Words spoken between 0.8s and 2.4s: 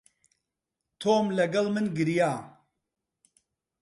تۆم لەگەڵ من گریا.